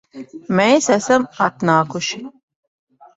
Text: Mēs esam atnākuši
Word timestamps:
Mēs 0.59 0.87
esam 0.95 1.27
atnākuši 1.47 2.19